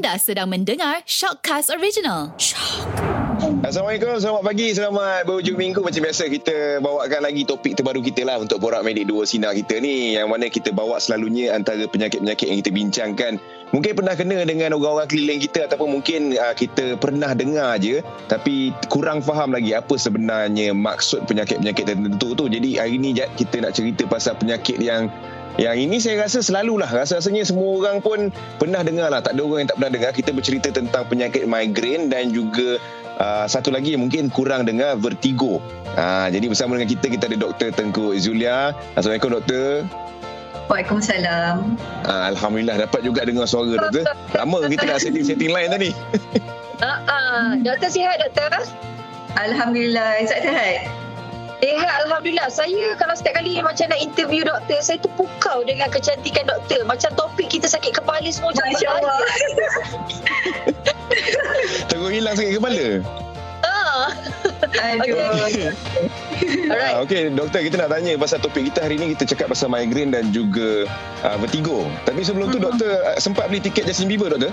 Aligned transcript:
Anda 0.00 0.16
sedang 0.16 0.48
mendengar 0.48 1.04
Shockcast 1.04 1.68
Original. 1.76 2.32
Shock. 2.40 2.88
Assalamualaikum, 3.60 4.16
selamat 4.16 4.42
pagi, 4.48 4.72
selamat 4.72 5.28
berhujung 5.28 5.60
minggu 5.60 5.84
Macam 5.84 6.00
biasa 6.08 6.32
kita 6.32 6.80
bawakan 6.80 7.20
lagi 7.20 7.44
topik 7.44 7.76
terbaru 7.76 8.00
kita 8.00 8.24
lah 8.24 8.40
Untuk 8.40 8.64
Borak 8.64 8.80
Medik 8.80 9.12
Dua 9.12 9.28
Sinar 9.28 9.52
kita 9.52 9.76
ni 9.76 10.16
Yang 10.16 10.28
mana 10.32 10.48
kita 10.48 10.72
bawa 10.72 10.96
selalunya 10.96 11.52
antara 11.52 11.84
penyakit-penyakit 11.84 12.48
yang 12.48 12.58
kita 12.64 12.72
bincangkan 12.72 13.32
Mungkin 13.70 13.92
pernah 13.94 14.18
kena 14.18 14.42
dengan 14.42 14.74
orang-orang 14.74 15.06
keliling 15.06 15.40
kita 15.46 15.70
Ataupun 15.70 16.00
mungkin 16.00 16.34
uh, 16.34 16.54
kita 16.58 16.98
pernah 16.98 17.30
dengar 17.38 17.78
je 17.78 18.02
Tapi 18.26 18.74
kurang 18.90 19.22
faham 19.22 19.54
lagi 19.54 19.70
apa 19.74 19.94
sebenarnya 19.94 20.74
maksud 20.74 21.26
penyakit-penyakit 21.30 21.84
tertentu 21.86 22.34
tu. 22.34 22.44
Jadi 22.50 22.82
hari 22.82 22.98
ni 22.98 23.14
kita 23.14 23.62
nak 23.62 23.78
cerita 23.78 24.06
pasal 24.10 24.34
penyakit 24.38 24.82
yang 24.82 25.06
yang 25.58 25.74
ini 25.76 25.98
saya 25.98 26.24
rasa 26.24 26.40
selalulah. 26.40 26.86
Rasa-rasanya 26.86 27.42
semua 27.42 27.82
orang 27.82 27.98
pun 27.98 28.30
pernah 28.62 28.86
dengar 28.86 29.10
lah 29.10 29.18
Tak 29.18 29.34
ada 29.34 29.42
orang 29.42 29.66
yang 29.66 29.68
tak 29.68 29.78
pernah 29.82 29.92
dengar 29.98 30.10
Kita 30.14 30.30
bercerita 30.30 30.68
tentang 30.70 31.04
penyakit 31.10 31.42
migrain 31.44 32.06
Dan 32.06 32.30
juga 32.30 32.78
uh, 33.18 33.44
satu 33.50 33.74
lagi 33.74 33.92
yang 33.92 34.06
mungkin 34.06 34.30
kurang 34.30 34.64
dengar 34.64 34.94
Vertigo. 34.96 35.58
Uh, 35.98 36.30
Jadi 36.30 36.46
bersama 36.48 36.78
dengan 36.78 36.88
kita 36.88 37.06
Kita 37.10 37.24
ada 37.26 37.36
Dr. 37.36 37.74
Tengku 37.74 38.14
Zulia. 38.16 38.72
Assalamualaikum 38.94 39.42
Doktor 39.42 39.84
Waalaikumsalam. 40.70 41.74
Uh, 42.06 42.22
Alhamdulillah 42.30 42.86
dapat 42.86 43.02
juga 43.02 43.26
dengar 43.26 43.50
suara 43.50 43.74
Doktor. 43.74 44.06
Lama 44.38 44.70
kita 44.70 44.86
nak 44.86 45.02
setting-setting 45.02 45.50
line 45.50 45.66
tadi 45.66 45.90
uh, 46.80 47.00
uh, 47.10 47.58
Doktor 47.58 47.90
sihat 47.90 48.22
Doktor? 48.22 48.62
Alhamdulillah 49.34 50.22
Sihat-sihat 50.26 50.86
Sihat? 51.60 51.92
Alhamdulillah. 52.06 52.48
Saya 52.48 52.96
kalau 52.96 53.14
setiap 53.18 53.42
kali 53.42 53.58
Macam 53.60 53.90
nak 53.90 54.00
interview 54.00 54.46
doktor 54.46 54.78
Saya 54.80 54.98
tu 55.02 55.10
pukau 55.18 55.66
Dengan 55.66 55.90
kecantikan 55.90 56.46
doktor. 56.46 56.86
Macam 56.86 57.10
topik 57.18 57.50
kita 57.50 57.66
sakit 57.66 57.98
kepala 57.98 58.30
semua 58.30 58.54
Masya 58.54 58.88
Allah. 58.94 59.18
Terus 61.90 62.08
hilang 62.14 62.38
sakit 62.38 62.62
kepala? 62.62 63.02
Ah. 63.66 64.14
Aduh. 65.02 65.18
Okay. 65.50 65.74
Alright. 66.72 66.94
Ah, 66.96 67.04
okay, 67.04 67.28
doktor 67.28 67.60
kita 67.60 67.76
nak 67.76 67.90
tanya 67.92 68.16
pasal 68.16 68.38
topik 68.40 68.72
kita 68.72 68.84
hari 68.84 68.96
ni 68.96 69.12
kita 69.16 69.36
cakap 69.36 69.52
pasal 69.52 69.68
migrain 69.68 70.12
dan 70.12 70.32
juga 70.32 70.88
uh, 71.24 71.36
vertigo. 71.36 71.86
Tapi 72.08 72.24
sebelum 72.24 72.52
tu 72.54 72.58
doktor 72.62 72.88
uh, 72.88 73.18
sempat 73.20 73.52
beli 73.52 73.60
tiket 73.60 73.84
Justin 73.88 74.08
Bieber 74.08 74.32
doktor? 74.32 74.52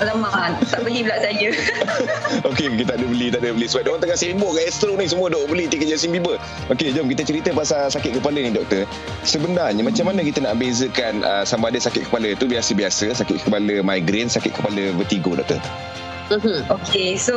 Alamak 0.00 0.56
Tak 0.72 0.80
beli 0.80 1.04
pula 1.04 1.16
saya 1.20 1.48
Okey, 2.48 2.72
kita 2.72 2.84
tak 2.88 2.96
ada 3.00 3.06
beli, 3.06 3.26
tak 3.28 3.40
ada 3.44 3.52
beli. 3.52 3.66
Sebab 3.68 3.84
orang 3.88 4.02
tengah 4.02 4.18
sibuk 4.18 4.52
kat 4.56 4.64
Astro 4.68 4.92
ni 4.96 5.06
semua 5.08 5.28
dok 5.28 5.44
beli 5.48 5.68
tiket 5.68 5.88
Justin 5.92 6.16
Bieber. 6.16 6.40
Okey, 6.72 6.92
jom 6.96 7.08
kita 7.08 7.22
cerita 7.24 7.48
pasal 7.52 7.88
sakit 7.92 8.20
kepala 8.20 8.38
ni 8.40 8.52
doktor. 8.52 8.88
Sebenarnya 9.24 9.80
macam 9.84 10.08
mana 10.08 10.20
kita 10.24 10.40
nak 10.44 10.56
bezakan 10.56 11.24
uh, 11.24 11.44
sama 11.44 11.68
ada 11.68 11.80
sakit 11.80 12.08
kepala 12.08 12.32
tu 12.36 12.48
biasa-biasa, 12.48 13.12
sakit 13.12 13.44
kepala 13.48 13.84
migrain, 13.84 14.28
sakit 14.28 14.56
kepala 14.56 14.92
vertigo 14.96 15.36
doktor? 15.36 15.60
Mhm. 16.26 16.66
Okay 16.66 17.14
so 17.14 17.34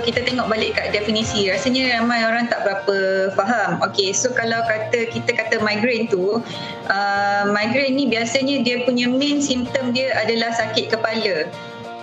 Kita 0.00 0.24
tengok 0.24 0.48
balik 0.48 0.72
kat 0.80 0.96
definisi 0.96 1.52
Rasanya 1.52 2.00
ramai 2.00 2.24
orang 2.24 2.48
tak 2.48 2.64
berapa 2.64 3.28
faham 3.36 3.84
Okay 3.92 4.16
so 4.16 4.32
kalau 4.32 4.64
kata 4.64 5.12
Kita 5.12 5.36
kata 5.36 5.60
migraine 5.60 6.08
tu 6.08 6.40
uh, 6.88 7.42
Migraine 7.52 8.00
ni 8.00 8.08
biasanya 8.08 8.64
Dia 8.64 8.88
punya 8.88 9.12
main 9.12 9.44
symptom 9.44 9.92
dia 9.92 10.16
adalah 10.16 10.56
sakit 10.56 10.88
kepala 10.88 11.52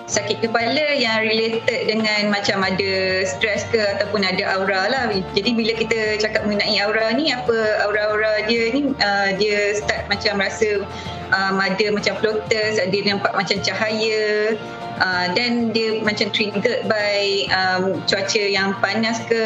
sakit 0.08 0.40
kepala 0.40 0.96
yang 0.96 1.20
related 1.20 1.92
dengan 1.92 2.32
macam 2.32 2.64
ada 2.64 3.28
stres 3.28 3.68
ke 3.68 3.84
ataupun 4.00 4.24
ada 4.24 4.56
aura 4.56 4.88
lah. 4.88 5.12
Jadi 5.36 5.52
bila 5.52 5.76
kita 5.76 6.16
cakap 6.24 6.48
mengenai 6.48 6.80
aura 6.80 7.12
ni 7.12 7.36
apa 7.36 7.84
aura-aura 7.84 8.48
dia 8.48 8.72
ni 8.72 8.96
uh, 9.04 9.36
dia 9.36 9.76
start 9.76 10.08
macam 10.08 10.40
rasa 10.40 10.88
um, 11.36 11.60
ada 11.60 11.92
macam 11.92 12.16
floaters, 12.24 12.80
ada 12.80 12.98
nampak 13.04 13.36
macam 13.36 13.60
cahaya 13.60 14.56
uh, 15.02 15.31
dan 15.34 15.73
dia 15.73 16.02
macam 16.02 16.30
triggered 16.34 16.86
by 16.90 17.48
um, 17.53 18.02
cuaca 18.06 18.44
yang 18.44 18.73
panas 18.81 19.22
ke 19.26 19.44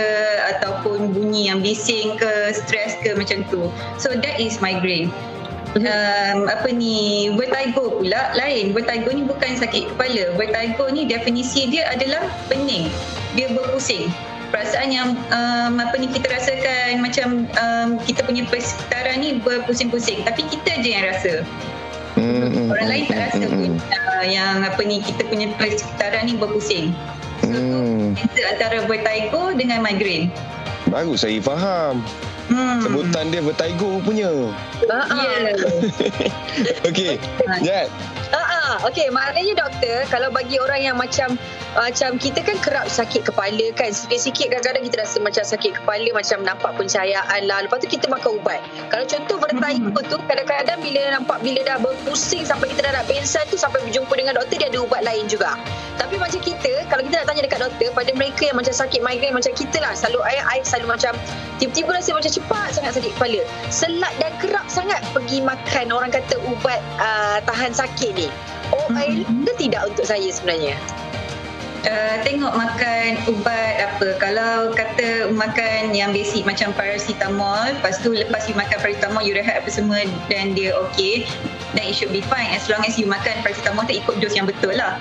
ataupun 0.56 1.12
bunyi 1.12 1.52
yang 1.52 1.60
bising 1.60 2.16
ke, 2.20 2.56
stres 2.56 2.98
ke 3.04 3.16
macam 3.16 3.44
tu. 3.48 3.68
So 4.00 4.16
that 4.16 4.38
is 4.40 4.60
migraine. 4.60 5.12
Um, 5.72 6.52
apa 6.52 6.68
ni 6.76 7.32
vertigo 7.32 8.04
pula. 8.04 8.36
Lain 8.36 8.76
vertigo 8.76 9.10
ni 9.16 9.24
bukan 9.24 9.56
sakit 9.56 9.96
kepala. 9.96 10.36
Vertigo 10.36 10.84
ni 10.92 11.08
definisi 11.08 11.72
dia 11.72 11.88
adalah 11.88 12.28
pening. 12.52 12.92
Dia 13.40 13.52
berpusing. 13.56 14.12
Perasaan 14.52 14.92
yang 14.92 15.16
um, 15.32 15.80
apa 15.80 15.96
ni 15.96 16.12
kita 16.12 16.28
rasakan 16.28 17.00
macam 17.00 17.48
um, 17.56 17.90
kita 18.04 18.20
punya 18.28 18.44
persekitaran 18.52 19.24
ni 19.24 19.40
berpusing-pusing. 19.40 20.28
Tapi 20.28 20.44
kita 20.52 20.84
je 20.84 20.92
yang 20.92 21.08
rasa 21.08 21.48
Hmm, 22.14 22.68
orang 22.68 22.88
lain 22.88 23.04
tak 23.06 23.18
rasa 23.26 23.46
pun 23.46 23.72
uh, 23.78 24.24
yang 24.24 24.62
apa 24.62 24.82
ni 24.82 25.00
kita 25.00 25.24
punya 25.26 25.48
persekitaran 25.56 26.28
ni 26.28 26.36
berpusing 26.36 26.92
so 27.42 27.50
Hmm. 27.50 28.14
tu 28.14 28.42
antara 28.46 28.86
vertigo 28.86 29.52
dengan 29.54 29.82
migraine 29.82 30.30
Baru 30.84 31.16
saya 31.16 31.40
faham. 31.40 32.04
hmm. 32.48 32.84
Sebutan 32.84 33.30
dia 33.30 33.40
vertigo 33.40 34.02
punya. 34.02 34.28
Ah, 34.86 35.08
ah. 35.14 35.24
Ya. 35.40 35.56
Okey, 36.84 37.16
Jad. 37.62 37.88
Okey, 38.88 39.12
maknanya 39.12 39.68
doktor, 39.68 40.08
kalau 40.08 40.32
bagi 40.32 40.56
orang 40.56 40.80
yang 40.80 40.96
macam 40.96 41.36
macam 41.76 42.20
kita 42.20 42.44
kan 42.44 42.56
kerap 42.60 42.88
sakit 42.92 43.32
kepala 43.32 43.72
kan 43.80 43.96
sikit-sikit 43.96 44.52
kadang-kadang 44.52 44.84
kita 44.92 45.08
rasa 45.08 45.18
macam 45.24 45.44
sakit 45.44 45.72
kepala 45.80 46.08
macam 46.12 46.44
nampak 46.44 46.72
pencahayaan 46.76 47.48
lah. 47.48 47.64
Lepas 47.64 47.84
tu 47.84 47.88
kita 47.88 48.12
makan 48.12 48.44
ubat. 48.44 48.60
Kalau 48.92 49.08
contoh 49.08 49.40
vertigo 49.40 50.00
tu 50.08 50.18
kadang-kadang 50.28 50.80
bila 50.84 51.02
nampak 51.16 51.40
bila 51.40 51.60
dah 51.64 51.80
berpusing 51.80 52.44
sampai 52.44 52.72
kita 52.76 52.88
dah 52.88 52.92
nak 53.00 53.08
pingsan 53.08 53.44
tu 53.48 53.56
sampai 53.56 53.80
berjumpa 53.88 54.12
dengan 54.16 54.36
doktor 54.36 54.56
dia 54.60 54.68
ada 54.68 54.80
ubat 54.84 55.02
lain 55.04 55.32
juga. 55.32 55.56
Tapi 55.96 56.20
macam 56.20 56.40
kita 56.44 56.72
kalau 56.92 57.04
kita 57.08 57.24
nak 57.24 57.28
tanya 57.32 57.42
dekat 57.48 57.60
doktor 57.64 57.88
pada 57.96 58.12
mereka 58.20 58.44
yang 58.52 58.58
macam 58.60 58.76
sakit 58.76 59.00
migraine 59.00 59.36
macam 59.36 59.52
kita 59.56 59.78
lah 59.80 59.96
selalu 59.96 60.20
I, 60.28 60.36
I 60.44 60.60
selalu 60.68 60.92
macam 60.92 61.16
tiba-tiba 61.60 61.96
rasa 61.96 62.12
macam 62.12 62.32
cepat 62.36 62.68
sangat 62.76 62.92
sakit 63.00 63.12
kepala. 63.16 63.48
Selat 63.72 64.12
dan 64.20 64.32
kerap 64.44 64.68
sangat 64.68 65.00
pergi 65.16 65.40
makan 65.40 65.88
orang 65.92 66.12
kata 66.12 66.36
ubat 66.52 66.84
uh, 67.00 67.40
tahan 67.48 67.72
sakit 67.72 68.12
ni 68.16 68.28
Mhm. 68.96 69.48
ke 69.48 69.54
tidak 69.58 69.82
untuk 69.92 70.06
saya 70.06 70.30
sebenarnya? 70.32 70.76
Uh, 71.82 72.22
tengok 72.22 72.54
makan 72.54 73.18
ubat 73.26 73.74
apa 73.82 74.14
kalau 74.22 74.70
kata 74.70 75.34
makan 75.34 75.98
yang 75.98 76.14
basic 76.14 76.46
macam 76.46 76.70
paracetamol 76.78 77.74
lepas 77.74 77.98
tu 78.06 78.14
lepas 78.14 78.46
you 78.46 78.54
makan 78.54 78.78
paracetamol 78.78 79.26
you 79.26 79.34
rehat 79.34 79.66
apa 79.66 79.70
semua 79.74 80.06
dan 80.30 80.54
dia 80.54 80.78
okay 80.78 81.26
then 81.74 81.90
it 81.90 81.98
should 81.98 82.14
be 82.14 82.22
fine 82.30 82.54
as 82.54 82.70
long 82.70 82.86
as 82.86 83.02
you 83.02 83.10
makan 83.10 83.34
paracetamol 83.42 83.82
tu 83.90 83.98
ikut 83.98 84.14
dos 84.22 84.38
yang 84.38 84.46
betul 84.46 84.78
lah 84.78 84.94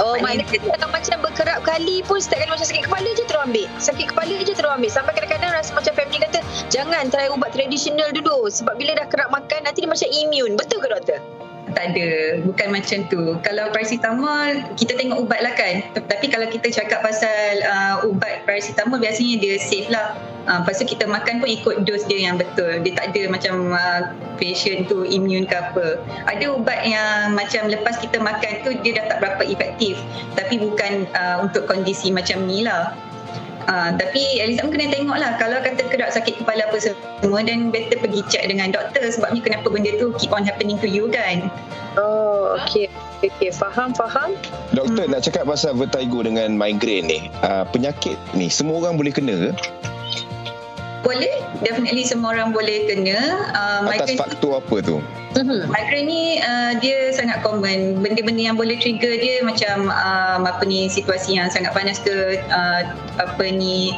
Oh, 0.00 0.16
maknanya 0.16 0.48
kalau 0.48 0.88
macam 0.88 1.16
berkerap 1.20 1.60
kali 1.60 2.00
pun 2.00 2.24
setiap 2.24 2.40
kali 2.40 2.50
macam 2.56 2.64
sakit 2.64 2.88
kepala 2.88 3.08
je 3.12 3.24
terus 3.28 3.42
ambil. 3.44 3.68
Sakit 3.76 4.06
kepala 4.08 4.34
je 4.40 4.52
terus 4.56 4.72
ambil. 4.72 4.88
Sampai 4.88 5.12
kadang-kadang 5.12 5.52
rasa 5.52 5.70
macam 5.76 5.92
family 5.92 6.18
kata, 6.24 6.40
jangan 6.72 7.12
try 7.12 7.28
ubat 7.28 7.52
tradisional 7.52 8.08
dulu. 8.08 8.48
Sebab 8.48 8.80
bila 8.80 8.96
dah 8.96 9.04
kerap 9.12 9.28
makan, 9.28 9.60
nanti 9.68 9.84
dia 9.84 9.90
macam 9.92 10.08
immune. 10.08 10.56
Betul 10.56 10.80
ke 10.80 10.88
doktor? 10.88 11.20
Tak 11.74 11.94
ada. 11.94 12.40
Bukan 12.44 12.68
macam 12.72 12.98
tu. 13.08 13.38
Kalau 13.42 13.70
paracetamol 13.70 14.64
kita 14.74 14.96
tengok 14.96 15.26
ubat 15.26 15.40
lah 15.42 15.54
kan. 15.54 15.84
Tapi 15.96 16.26
kalau 16.30 16.46
kita 16.50 16.70
cakap 16.70 17.02
pasal 17.04 17.62
uh, 17.64 17.94
ubat 18.08 18.44
paracetamol 18.44 19.00
biasanya 19.00 19.40
dia 19.40 19.54
safe 19.60 19.88
lah. 19.88 20.16
Uh, 20.48 20.64
lepas 20.64 20.80
tu 20.80 20.88
kita 20.88 21.04
makan 21.04 21.44
pun 21.44 21.48
ikut 21.52 21.76
dos 21.84 22.02
dia 22.08 22.30
yang 22.30 22.36
betul. 22.40 22.80
Dia 22.80 22.92
tak 22.96 23.12
ada 23.14 23.22
macam 23.28 23.76
uh, 23.76 24.00
patient 24.40 24.88
tu 24.88 25.04
immune 25.04 25.44
ke 25.44 25.54
apa. 25.54 26.00
Ada 26.26 26.54
ubat 26.54 26.80
yang 26.86 27.36
macam 27.36 27.68
lepas 27.68 28.00
kita 28.00 28.18
makan 28.18 28.52
tu 28.64 28.70
dia 28.80 28.96
dah 29.00 29.16
tak 29.16 29.18
berapa 29.20 29.42
efektif. 29.46 30.00
Tapi 30.34 30.58
bukan 30.58 31.06
uh, 31.12 31.44
untuk 31.44 31.68
kondisi 31.68 32.08
macam 32.10 32.46
ni 32.48 32.64
lah 32.64 32.96
Uh, 33.68 33.92
tapi 33.92 34.40
Elisa 34.40 34.64
pun 34.64 34.72
kena 34.72 34.88
tengok 34.88 35.20
lah 35.20 35.36
Kalau 35.36 35.60
kata 35.60 35.84
kerap 35.92 36.10
sakit 36.16 36.40
kepala 36.40 36.64
apa 36.64 36.80
semua 36.80 37.44
Dan 37.44 37.68
better 37.68 38.00
pergi 38.00 38.24
check 38.32 38.48
dengan 38.48 38.72
doktor 38.72 39.04
Sebabnya 39.04 39.40
kenapa 39.44 39.68
benda 39.68 39.92
tu 40.00 40.16
keep 40.16 40.32
on 40.32 40.48
happening 40.48 40.80
to 40.80 40.88
you 40.88 41.12
kan 41.12 41.52
Oh, 41.98 42.54
okey. 42.62 42.86
Okey, 43.20 43.50
faham, 43.50 43.90
faham. 43.92 44.38
Doktor 44.70 45.10
Hmm. 45.10 45.12
nak 45.12 45.26
cakap 45.26 45.44
pasal 45.44 45.74
vertigo 45.74 46.22
dengan 46.22 46.54
migraine 46.54 47.06
ni. 47.10 47.18
Uh, 47.42 47.66
penyakit 47.74 48.14
ni 48.32 48.46
semua 48.46 48.78
orang 48.78 48.94
boleh 48.94 49.10
kena 49.10 49.34
ke? 49.34 49.50
Boleh 51.00 51.40
Definitely 51.60 52.08
semua 52.08 52.32
orang 52.32 52.56
boleh 52.56 52.88
kena 52.88 53.18
uh, 53.52 53.84
Atas 53.84 54.16
Migraine 54.16 54.20
faktor 54.20 54.52
apa 54.64 54.76
tu? 54.80 54.96
Mhm. 55.36 55.68
Migraine 55.68 56.08
ni 56.08 56.22
uh, 56.40 56.72
dia 56.80 57.12
sangat 57.12 57.44
common. 57.44 58.00
Benda-benda 58.00 58.40
yang 58.40 58.56
boleh 58.56 58.80
trigger 58.80 59.20
dia 59.20 59.44
macam 59.44 59.92
um, 59.92 60.40
apa 60.48 60.62
ni 60.64 60.88
situasi 60.88 61.36
yang 61.36 61.52
sangat 61.52 61.76
panas 61.76 62.00
ke 62.00 62.40
uh, 62.48 62.82
apa 63.20 63.44
ni 63.52 63.92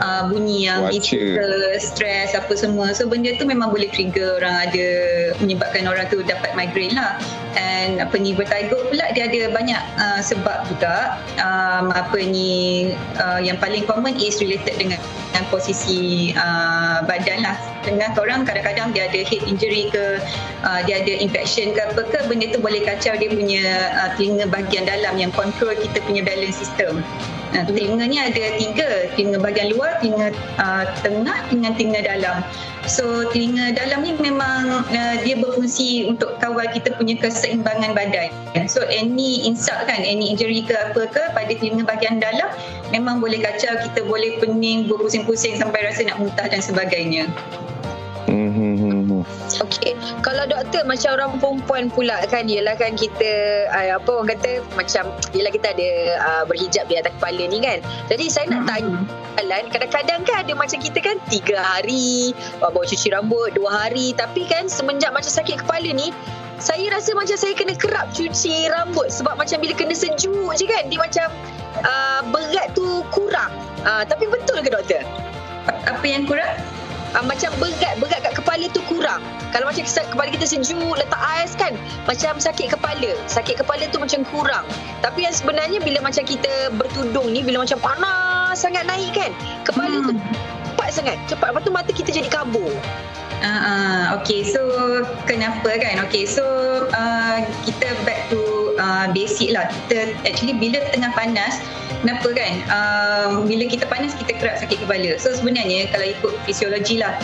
uh, 0.00 0.22
bunyi 0.26 0.66
yang 0.66 0.88
ke 0.88 1.48
stres 1.78 2.32
apa 2.34 2.52
semua. 2.56 2.90
So 2.96 3.06
benda 3.06 3.36
tu 3.36 3.46
memang 3.46 3.70
boleh 3.70 3.92
trigger 3.92 4.40
orang 4.40 4.68
ada 4.68 4.88
menyebabkan 5.38 5.86
orang 5.86 6.08
tu 6.10 6.24
dapat 6.24 6.52
migraine 6.56 6.96
lah. 6.96 7.20
And 7.54 8.00
apa 8.02 8.16
ni 8.16 8.34
vertigo 8.34 8.78
pula 8.88 9.10
dia 9.12 9.28
ada 9.28 9.52
banyak 9.52 9.82
uh, 10.00 10.20
sebab 10.24 10.66
juga. 10.72 11.20
Um, 11.38 11.92
apa 11.92 12.18
ni 12.20 12.90
uh, 13.20 13.40
yang 13.40 13.60
paling 13.60 13.84
common 13.86 14.16
is 14.18 14.40
related 14.40 14.76
dengan 14.80 14.98
dengan 15.30 15.44
posisi 15.52 16.32
uh, 16.34 17.04
badan 17.06 17.46
lah. 17.46 17.56
Dengan 17.80 18.12
orang 18.18 18.44
kadang-kadang 18.44 18.92
dia 18.92 19.08
ada 19.08 19.20
head 19.24 19.42
injury 19.48 19.88
ke 19.88 20.20
uh, 20.64 20.80
dia 20.84 21.00
ada 21.00 21.12
infection 21.16 21.72
ke 21.72 21.80
apa 21.80 22.02
ke 22.08 22.18
benda 22.28 22.50
tu 22.52 22.60
boleh 22.60 22.84
kacau 22.84 23.16
dia 23.16 23.30
punya 23.30 23.64
uh, 23.96 24.10
telinga 24.16 24.44
bahagian 24.52 24.84
dalam 24.84 25.16
yang 25.16 25.32
control 25.32 25.72
kita 25.76 26.02
punya 26.04 26.20
balance 26.20 26.60
system 26.60 27.00
Nah, 27.50 27.66
telinga 27.66 28.06
ni 28.06 28.16
ada 28.22 28.44
tiga, 28.54 29.10
telinga 29.18 29.42
bahagian 29.42 29.74
luar, 29.74 29.98
telinga 29.98 30.30
uh, 30.62 30.86
tengah 31.02 31.38
dengan 31.50 31.74
telinga 31.74 32.00
dalam. 32.06 32.46
So 32.86 33.26
telinga 33.34 33.74
dalam 33.74 34.06
ni 34.06 34.14
memang 34.16 34.86
uh, 34.86 35.14
dia 35.26 35.34
berfungsi 35.34 36.06
untuk 36.06 36.38
kawal 36.38 36.70
kita 36.70 36.94
punya 36.94 37.18
keseimbangan 37.18 37.92
badan. 37.92 38.30
So 38.70 38.86
any 38.86 39.44
insult 39.50 39.82
kan, 39.90 39.98
any 40.00 40.30
injury 40.30 40.62
ke 40.62 40.78
apa 40.78 41.10
ke 41.10 41.22
pada 41.34 41.50
telinga 41.50 41.82
bahagian 41.82 42.22
dalam 42.22 42.48
memang 42.94 43.18
boleh 43.18 43.42
kacau, 43.42 43.74
kita 43.82 44.06
boleh 44.06 44.38
pening, 44.38 44.86
berpusing-pusing 44.86 45.58
sampai 45.58 45.90
rasa 45.90 46.06
nak 46.06 46.22
muntah 46.22 46.46
dan 46.46 46.62
sebagainya. 46.62 47.26
Okey, 49.60 49.92
kalau 50.24 50.48
doktor 50.48 50.88
macam 50.88 51.20
orang 51.20 51.32
perempuan 51.36 51.84
pula 51.92 52.24
kan 52.32 52.48
ialah 52.48 52.80
kan 52.80 52.96
kita 52.96 53.28
uh, 53.68 54.00
apa 54.00 54.08
orang 54.08 54.32
kata 54.32 54.64
macam 54.72 55.12
ialah 55.36 55.52
kita 55.52 55.76
ada 55.76 55.90
uh, 56.16 56.44
berhijab 56.48 56.88
di 56.88 56.96
atas 56.96 57.12
kepala 57.20 57.44
ni 57.44 57.60
kan. 57.60 57.84
Jadi 58.08 58.24
saya 58.32 58.48
nak 58.48 58.64
tanya 58.64 59.04
Alan, 59.36 59.68
kadang-kadang 59.68 60.24
kan 60.24 60.48
ada 60.48 60.52
macam 60.56 60.80
kita 60.80 61.04
kan 61.04 61.20
tiga 61.28 61.60
hari 61.60 62.32
uh, 62.64 62.72
bawa 62.72 62.88
cuci 62.88 63.12
rambut, 63.12 63.52
dua 63.52 63.84
hari 63.84 64.16
tapi 64.16 64.48
kan 64.48 64.64
semenjak 64.64 65.12
macam 65.12 65.28
sakit 65.28 65.60
kepala 65.60 65.92
ni 65.92 66.08
saya 66.56 66.88
rasa 66.92 67.12
macam 67.12 67.36
saya 67.36 67.52
kena 67.52 67.76
kerap 67.76 68.08
cuci 68.16 68.68
rambut 68.72 69.12
sebab 69.12 69.36
macam 69.36 69.60
bila 69.60 69.76
kena 69.76 69.92
sejuk 69.92 70.56
je 70.56 70.64
kan 70.64 70.88
dia 70.88 70.96
macam 70.96 71.28
uh, 71.84 72.24
berat 72.32 72.72
tu 72.72 73.04
kurang. 73.12 73.52
Uh, 73.84 74.08
tapi 74.08 74.24
betul 74.24 74.64
ke 74.64 74.72
doktor? 74.72 75.04
Apa 75.68 76.04
yang 76.08 76.24
kurang? 76.24 76.56
uh, 77.14 77.24
macam 77.26 77.50
berat 77.58 77.94
berat 77.98 78.19
tu 78.70 78.80
kurang. 78.86 79.22
Kalau 79.50 79.66
macam 79.66 79.82
kita, 79.82 80.06
kepala 80.08 80.28
kita 80.30 80.46
sejuk 80.46 80.94
letak 80.94 81.20
ais 81.20 81.52
kan 81.58 81.74
macam 82.06 82.38
sakit 82.38 82.72
kepala. 82.72 83.10
Sakit 83.26 83.60
kepala 83.60 83.84
tu 83.90 83.98
macam 83.98 84.22
kurang. 84.30 84.66
Tapi 85.02 85.26
yang 85.26 85.34
sebenarnya 85.34 85.78
bila 85.82 85.98
macam 86.02 86.22
kita 86.22 86.70
bertudung 86.74 87.34
ni 87.34 87.42
bila 87.42 87.62
macam 87.66 87.78
panas 87.82 88.58
sangat 88.58 88.86
naik 88.86 89.14
kan 89.14 89.30
kepala 89.62 90.02
hmm. 90.02 90.06
tu 90.10 90.14
cepat 90.80 90.88
sangat. 90.96 91.16
Cepat 91.28 91.52
lepas 91.52 91.62
tu 91.62 91.72
mata 91.74 91.90
kita 91.92 92.10
jadi 92.10 92.28
kabur. 92.32 92.72
Uh, 93.40 93.48
uh, 93.48 94.02
okay, 94.20 94.44
so 94.44 94.60
kenapa 95.24 95.80
kan? 95.80 95.96
Okay, 96.08 96.28
so 96.28 96.44
uh, 96.92 97.40
kita 97.64 97.96
back 98.04 98.28
to 98.28 98.76
uh, 98.76 99.08
basic 99.16 99.56
lah. 99.56 99.64
Kita 99.88 100.12
actually 100.28 100.60
bila 100.60 100.84
tengah 100.92 101.08
panas, 101.16 101.56
kenapa 102.04 102.36
kan? 102.36 102.52
Uh, 102.68 103.40
bila 103.48 103.64
kita 103.64 103.88
panas, 103.88 104.12
kita 104.12 104.36
kerap 104.36 104.60
sakit 104.60 104.84
kepala. 104.84 105.16
So 105.16 105.32
sebenarnya 105.32 105.88
kalau 105.88 106.04
ikut 106.04 106.32
fisiologi 106.44 107.00
lah, 107.00 107.16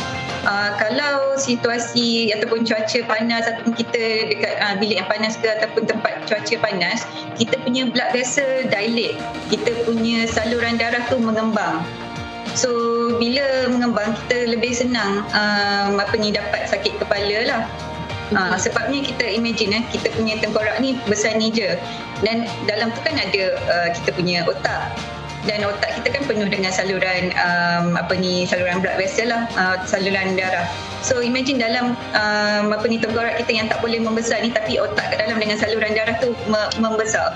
uh, 0.47 0.71
kalau 0.79 1.35
situasi 1.37 2.31
ataupun 2.33 2.63
cuaca 2.63 3.01
panas 3.05 3.45
ataupun 3.51 3.75
kita 3.75 4.31
dekat 4.31 4.55
uh, 4.63 4.75
bilik 4.79 5.03
yang 5.03 5.11
panas 5.11 5.35
ke 5.37 5.51
ataupun 5.51 5.85
tempat 5.91 6.25
cuaca 6.31 6.55
panas, 6.63 7.05
kita 7.37 7.59
punya 7.67 7.91
blood 7.91 8.11
vessel 8.15 8.65
dilate. 8.71 9.19
Kita 9.51 9.75
punya 9.85 10.25
saluran 10.31 10.79
darah 10.79 11.05
tu 11.11 11.19
mengembang. 11.19 11.83
So 12.57 12.71
bila 13.21 13.69
mengembang 13.69 14.17
kita 14.25 14.49
lebih 14.57 14.73
senang 14.73 15.29
um, 15.37 16.01
apa 16.01 16.15
ni 16.17 16.33
dapat 16.33 16.71
sakit 16.71 17.03
kepala 17.03 17.39
lah. 17.45 17.63
Uh, 18.35 18.59
sebabnya 18.59 19.07
kita 19.07 19.23
imagine 19.39 19.71
eh, 19.71 19.85
kita 19.95 20.11
punya 20.19 20.35
tengkorak 20.43 20.83
ni 20.83 20.99
besar 21.07 21.39
ni 21.39 21.47
je 21.55 21.79
dan 22.27 22.43
dalam 22.67 22.91
tu 22.91 22.99
kan 23.07 23.15
ada 23.15 23.55
uh, 23.71 23.89
kita 23.95 24.11
punya 24.19 24.43
otak 24.51 24.91
dan 25.47 25.63
otak 25.63 26.03
kita 26.03 26.19
kan 26.19 26.23
penuh 26.27 26.49
dengan 26.51 26.75
saluran 26.75 27.31
um, 27.39 27.95
apa 27.95 28.13
ni 28.19 28.45
saluran 28.45 28.83
blood 28.83 28.99
vessel 28.99 29.31
lah 29.31 29.47
uh, 29.55 29.79
saluran 29.87 30.35
darah 30.35 30.67
so 31.01 31.23
imagine 31.23 31.57
dalam 31.57 31.95
um, 32.19 32.75
apa 32.75 32.85
ni 32.91 32.99
tengkorak 32.99 33.39
kita 33.41 33.63
yang 33.63 33.67
tak 33.71 33.79
boleh 33.81 34.03
membesar 34.03 34.43
ni 34.43 34.51
tapi 34.51 34.77
otak 34.77 35.15
kat 35.15 35.23
dalam 35.23 35.39
dengan 35.39 35.57
saluran 35.57 35.95
darah 35.95 36.19
tu 36.19 36.35
me- 36.51 36.75
membesar 36.83 37.33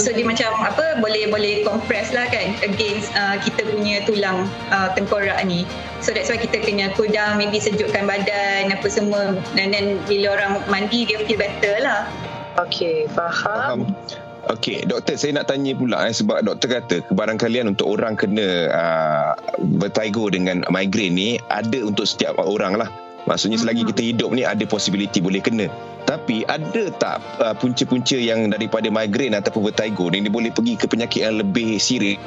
So 0.00 0.08
dia 0.08 0.24
macam 0.24 0.56
apa 0.64 1.04
boleh 1.04 1.28
boleh 1.28 1.68
compress 1.68 2.16
lah 2.16 2.24
kan 2.32 2.56
against 2.64 3.12
uh, 3.12 3.36
kita 3.36 3.68
punya 3.68 4.00
tulang 4.08 4.48
uh, 4.72 4.88
tengkorak 4.96 5.36
ni. 5.44 5.68
So 6.00 6.16
that's 6.16 6.32
why 6.32 6.40
kita 6.40 6.64
kena 6.64 6.96
cool 6.96 7.12
down 7.12 7.36
maybe 7.36 7.60
sejukkan 7.60 8.08
badan 8.08 8.72
apa 8.72 8.88
semua 8.88 9.36
dan 9.52 9.76
then 9.76 10.00
bila 10.08 10.40
orang 10.40 10.64
mandi 10.72 11.04
dia 11.04 11.20
feel 11.28 11.36
better 11.36 11.84
lah. 11.84 12.08
Okey, 12.56 13.04
faham. 13.12 13.84
Faham. 13.84 14.31
Okey, 14.52 14.84
doktor 14.84 15.16
saya 15.16 15.40
nak 15.40 15.48
tanya 15.48 15.72
pula 15.72 16.04
eh, 16.04 16.12
sebab 16.12 16.44
doktor 16.44 16.76
kata 16.76 17.00
kebarangkalian 17.08 17.72
untuk 17.72 17.96
orang 17.96 18.20
kena 18.20 18.68
uh, 18.68 19.32
vertigo 19.80 20.28
dengan 20.28 20.60
migraine 20.68 21.16
ni 21.16 21.28
ada 21.48 21.80
untuk 21.80 22.04
setiap 22.04 22.36
orang 22.36 22.76
lah. 22.76 22.92
Maksudnya 23.24 23.56
selagi 23.56 23.88
kita 23.88 24.02
hidup 24.12 24.28
ni 24.36 24.44
ada 24.44 24.60
possibility 24.68 25.24
boleh 25.24 25.40
kena. 25.40 25.72
Tapi 26.04 26.44
ada 26.52 26.92
tak 27.00 27.24
uh, 27.40 27.56
punca-punca 27.56 28.18
yang 28.18 28.52
daripada 28.52 28.92
migraine 28.92 29.32
ataupun 29.32 29.72
vertigo 29.72 30.12
ni 30.12 30.20
dia 30.20 30.28
boleh 30.28 30.52
pergi 30.52 30.76
ke 30.76 30.84
penyakit 30.84 31.24
yang 31.24 31.40
lebih 31.40 31.80
serius? 31.80 32.20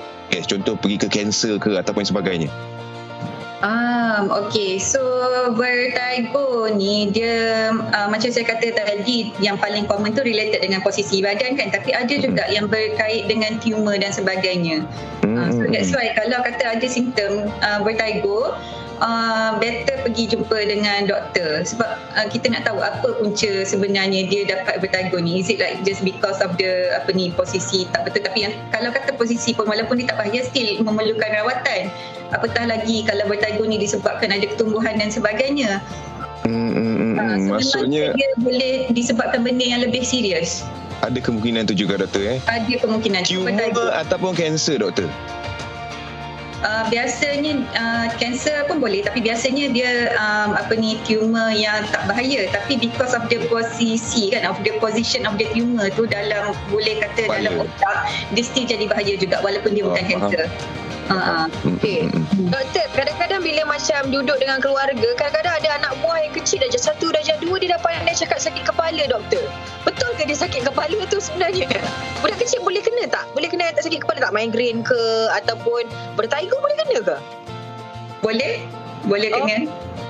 Contoh 0.50 0.74
pergi 0.82 1.06
ke 1.06 1.08
kanser 1.12 1.62
ke 1.62 1.78
ataupun 1.78 2.10
sebagainya. 2.10 2.50
Um, 3.66 4.30
okay, 4.30 4.78
so 4.78 5.02
vertigo 5.58 6.70
ni 6.70 7.10
dia 7.10 7.74
uh, 7.74 8.08
macam 8.14 8.30
saya 8.30 8.46
kata 8.46 8.78
tadi 8.78 9.34
yang 9.42 9.58
paling 9.58 9.90
common 9.90 10.14
tu 10.14 10.22
related 10.22 10.62
dengan 10.62 10.86
posisi 10.86 11.26
badan 11.26 11.58
kan. 11.58 11.74
Tapi 11.74 11.90
ada 11.90 12.14
juga 12.14 12.46
yang 12.54 12.70
berkait 12.70 13.26
dengan 13.26 13.58
tumor 13.58 13.98
dan 13.98 14.14
sebagainya. 14.14 14.86
Uh, 15.26 15.50
so 15.50 15.66
that's 15.74 15.90
why 15.98 16.14
kalau 16.14 16.46
kata 16.46 16.78
ada 16.78 16.86
simptom 16.86 17.50
uh, 17.66 17.82
vertigo 17.82 18.54
Uh, 18.96 19.60
better 19.60 20.08
pergi 20.08 20.24
jumpa 20.24 20.56
dengan 20.72 21.04
doktor. 21.04 21.68
Sebab 21.68 22.16
uh, 22.16 22.28
kita 22.32 22.48
nak 22.48 22.64
tahu 22.64 22.80
apa 22.80 23.20
punca 23.20 23.68
sebenarnya 23.68 24.24
dia 24.32 24.48
dapat 24.48 24.80
vertigo 24.80 25.20
ni. 25.20 25.44
Is 25.44 25.52
it 25.52 25.60
like 25.60 25.84
just 25.84 26.00
because 26.08 26.40
of 26.40 26.56
the 26.56 26.96
apa 26.96 27.12
ni 27.12 27.28
posisi 27.36 27.84
tak 27.92 28.08
betul? 28.08 28.24
Tapi 28.24 28.48
yang 28.48 28.56
kalau 28.72 28.96
kata 28.96 29.12
posisi 29.20 29.52
pun 29.52 29.68
walaupun 29.68 30.00
dia 30.00 30.16
tak 30.16 30.24
bahaya 30.24 30.40
still 30.48 30.80
memerlukan 30.80 31.28
rawatan 31.28 31.92
apatah 32.34 32.66
lagi 32.66 33.06
kalau 33.06 33.26
vertigo 33.30 33.66
ni 33.68 33.78
disebabkan 33.78 34.34
ada 34.34 34.46
ketumbuhan 34.48 34.98
dan 34.98 35.10
sebagainya 35.14 35.82
Hmm, 36.46 36.78
hmm, 36.78 36.78
hmm, 36.78 37.14
uh, 37.18 37.26
hmm. 37.26 37.46
maksudnya 37.58 38.14
dia 38.14 38.30
boleh 38.38 38.94
disebabkan 38.94 39.42
benda 39.42 39.66
yang 39.66 39.82
lebih 39.82 40.06
serius 40.06 40.62
ada 41.02 41.20
kemungkinan 41.22 41.66
tu 41.70 41.74
juga 41.78 42.02
doktor 42.02 42.38
eh. 42.38 42.40
ada 42.46 42.74
kemungkinan 42.82 43.26
Tumor 43.26 43.92
ataupun 43.94 44.32
kanser 44.38 44.80
doktor. 44.80 45.10
Uh, 46.66 46.82
biasanya 46.90 47.62
uh, 47.78 48.08
kanser 48.18 48.66
pun 48.66 48.82
boleh 48.82 49.06
tapi 49.06 49.22
biasanya 49.22 49.70
dia 49.70 50.18
um, 50.18 50.58
apa 50.58 50.74
ni 50.74 50.98
tumor 51.06 51.54
yang 51.54 51.86
tak 51.94 52.10
bahaya 52.10 52.50
tapi 52.50 52.82
because 52.82 53.14
of 53.14 53.22
the 53.30 53.38
posisi 53.54 54.34
kan 54.34 54.50
of 54.50 54.58
the 54.66 54.74
position 54.82 55.30
of 55.30 55.38
the 55.38 55.46
tumor 55.54 55.94
tu 55.94 56.10
dalam 56.10 56.58
boleh 56.74 57.06
kata 57.06 57.30
Bahaya. 57.30 57.54
dalam 57.54 57.70
otak 57.70 58.10
dia 58.34 58.42
still 58.42 58.66
jadi 58.66 58.82
bahaya 58.90 59.14
juga 59.14 59.46
walaupun 59.46 59.78
dia 59.78 59.84
Oh, 59.86 59.94
bukan 59.94 60.06
kanser. 60.10 60.50
Uh, 61.06 61.46
Okey. 61.78 62.10
Doktor, 62.50 62.86
kadang-kadang 62.98 63.46
bila 63.46 63.62
macam 63.70 64.10
duduk 64.10 64.42
dengan 64.42 64.58
keluarga, 64.58 65.10
kadang-kadang 65.14 65.54
ada 65.62 65.70
anak 65.78 65.94
buah 66.02 66.18
yang 66.18 66.34
kecil 66.34 66.58
darjah 66.58 66.82
satu, 66.82 67.14
darjah 67.14 67.38
dua, 67.38 67.62
dia 67.62 67.78
dah 67.78 67.82
pandai 67.82 68.18
cakap 68.18 68.42
sakit 68.42 68.66
kepala, 68.66 69.06
doktor. 69.06 69.46
Betul 69.86 70.18
ke 70.18 70.26
dia 70.26 70.34
sakit 70.34 70.66
kepala 70.66 70.98
tu 71.06 71.22
sebenarnya? 71.22 71.70
Budak 72.20 72.42
kecil 72.42 72.66
boleh 72.66 72.82
kena 72.82 73.06
tak? 73.06 73.30
Boleh 73.38 73.46
kena 73.46 73.70
tak 73.72 73.86
sakit 73.86 74.02
kepala 74.02 74.18
tak? 74.18 74.34
Migraine 74.34 74.82
ke? 74.82 75.02
Ataupun 75.32 75.86
bertigo 76.18 76.58
boleh 76.58 76.78
kena 76.82 76.98
ke? 77.06 77.18
boleh? 78.26 78.66
Boleh 79.06 79.30
Oh. 79.30 79.46
kena? 79.46 79.58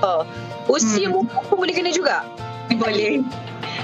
Oh. 0.00 0.22
Usia 0.66 1.06
Hmm. 1.06 1.20
muda 1.20 1.36
pun 1.44 1.60
boleh 1.60 1.76
kena 1.76 1.92
juga? 1.92 2.24
Boleh. 2.72 3.20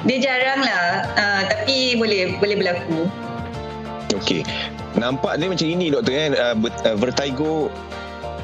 Dia 0.02 0.16
jarang 0.18 0.64
lah 0.64 1.06
uh, 1.14 1.42
tapi 1.46 1.94
boleh 1.94 2.40
boleh 2.40 2.56
berlaku. 2.56 3.06
Okey. 4.16 4.42
Nampak 4.98 5.40
dia 5.40 5.48
macam 5.48 5.66
ini 5.68 5.88
doktor 5.88 6.12
kan 6.12 6.32
uh, 6.36 6.56
vertigo 7.00 7.72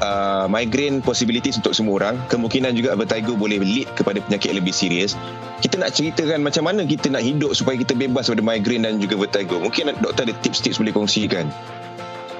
uh, 0.01 0.45
migraine 0.49 1.03
possibilities 1.03 1.59
untuk 1.59 1.75
semua 1.75 2.01
orang. 2.01 2.15
Kemungkinan 2.31 2.73
juga 2.75 2.95
vertigo 2.95 3.35
boleh 3.35 3.61
lead 3.61 3.87
kepada 3.93 4.23
penyakit 4.23 4.55
lebih 4.55 4.73
serius. 4.73 5.13
Kita 5.59 5.75
nak 5.75 5.91
ceritakan 5.93 6.41
macam 6.41 6.65
mana 6.65 6.87
kita 6.87 7.11
nak 7.11 7.23
hidup 7.23 7.51
supaya 7.51 7.75
kita 7.75 7.93
bebas 7.93 8.31
daripada 8.31 8.45
migraine 8.47 8.83
dan 8.87 8.97
juga 9.03 9.19
vertigo. 9.19 9.59
Mungkin 9.59 9.99
doktor 9.99 10.31
ada 10.31 10.35
tips-tips 10.41 10.79
boleh 10.79 10.95
kongsikan. 10.95 11.47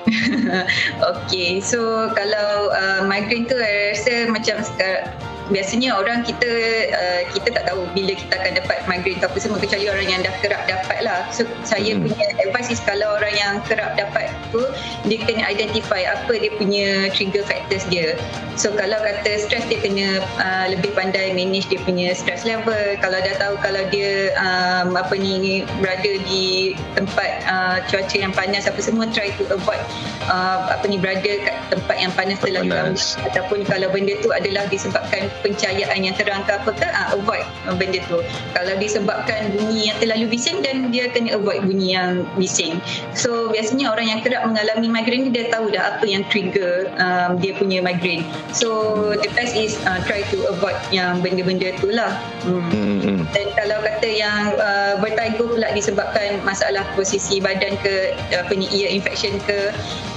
Okay, 1.00 1.62
so 1.62 2.10
kalau 2.18 2.74
uh, 2.74 3.06
migraine 3.06 3.46
tu 3.46 3.54
saya 3.54 3.94
rasa 3.94 4.14
macam 4.34 4.56
sekarang 4.66 5.06
biasanya 5.50 5.98
orang 5.98 6.22
kita 6.26 6.50
uh, 6.94 7.22
kita 7.34 7.50
tak 7.54 7.64
tahu 7.70 7.86
bila 7.94 8.14
kita 8.14 8.34
akan 8.38 8.52
dapat 8.62 8.78
migraine 8.86 9.18
atau 9.22 9.30
apa 9.30 9.38
semua 9.42 9.60
kecuali 9.62 9.86
orang 9.90 10.08
yang 10.08 10.22
dah 10.22 10.34
kerap 10.42 10.64
dapat 10.70 10.98
lah. 11.04 11.28
So 11.34 11.46
saya 11.66 11.98
hmm. 11.98 12.06
punya 12.06 12.26
advice 12.46 12.70
is 12.74 12.82
kalau 12.82 13.18
orang 13.18 13.34
yang 13.36 13.54
kerap 13.66 13.98
dapat 13.98 14.32
tu 14.54 14.62
dia 15.10 15.20
kena 15.26 15.46
identify 15.50 16.06
apa 16.06 16.34
dia 16.38 16.52
punya 16.56 17.10
trigger 17.14 17.44
factors 17.46 17.84
dia. 17.90 18.16
So 18.56 18.76
kalau 18.76 19.00
kata 19.00 19.40
stress 19.40 19.66
dia 19.68 19.80
kena 19.82 20.22
uh, 20.40 20.66
lebih 20.70 20.94
pandai 20.94 21.34
manage 21.34 21.68
dia 21.68 21.82
punya 21.84 22.14
stress 22.14 22.46
level. 22.46 22.98
Kalau 23.02 23.18
dah 23.20 23.36
tahu 23.42 23.56
kalau 23.64 23.84
dia 23.90 24.34
um, 24.38 24.94
apa 24.96 25.16
ni 25.18 25.64
berada 25.82 26.12
di 26.28 26.76
tempat 26.94 27.46
uh, 27.50 27.78
cuaca 27.90 28.16
yang 28.18 28.34
panas 28.36 28.70
apa 28.70 28.80
semua 28.84 29.08
try 29.10 29.32
to 29.40 29.48
avoid 29.50 29.82
uh, 30.30 30.70
apa 30.70 30.86
ni 30.86 31.00
berada 31.00 31.42
kat 31.42 31.56
tempat 31.72 31.98
yang 31.98 32.12
panas 32.14 32.38
terlalu 32.42 32.70
lama 32.70 32.94
ataupun 33.30 33.66
kalau 33.66 33.88
benda 33.90 34.14
tu 34.22 34.30
adalah 34.30 34.68
disebabkan 34.68 35.32
pencahayaan 35.42 36.00
yang 36.04 36.16
terang 36.16 36.44
ke 36.46 36.52
apa 36.56 36.72
ke 36.76 36.88
uh, 36.88 37.08
avoid 37.16 37.44
uh, 37.68 37.76
benda 37.76 38.00
tu 38.08 38.20
kalau 38.56 38.74
disebabkan 38.78 39.52
bunyi 39.56 39.92
yang 39.92 39.98
terlalu 39.98 40.26
bising 40.36 40.60
dan 40.62 40.90
dia 40.94 41.10
kena 41.12 41.38
avoid 41.40 41.64
bunyi 41.66 41.96
yang 41.96 42.24
bising 42.36 42.78
so 43.16 43.52
biasanya 43.52 43.92
orang 43.92 44.08
yang 44.12 44.20
kerap 44.24 44.44
mengalami 44.46 44.88
migraine 44.88 45.32
dia 45.32 45.50
tahu 45.52 45.72
dah 45.72 45.98
apa 45.98 46.06
yang 46.06 46.24
trigger 46.28 46.90
um, 47.00 47.40
dia 47.40 47.56
punya 47.56 47.80
migraine 47.80 48.24
so 48.52 48.96
the 49.20 49.30
best 49.36 49.56
is 49.56 49.80
uh, 49.88 50.00
try 50.06 50.24
to 50.30 50.38
avoid 50.52 50.76
yang 50.90 51.20
benda-benda 51.24 51.76
tu 51.80 51.92
lah 51.92 52.20
hmm. 52.46 52.70
Hmm, 52.70 52.98
hmm. 53.04 53.20
dan 53.32 53.48
kalau 53.56 53.78
kata 53.84 54.10
yang 54.10 54.54
uh, 54.60 54.94
vertigo 55.00 55.56
pula 55.56 55.72
disebabkan 55.74 56.42
masalah 56.44 56.84
posisi 56.94 57.40
badan 57.40 57.76
ke 57.82 58.16
apa 58.36 58.52
ni 58.54 58.68
ear 58.72 58.90
infection 58.92 59.38
ke 59.48 59.72